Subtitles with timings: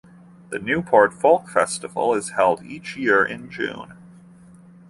[0.49, 3.95] The Newport Folk Festival is held each year in June.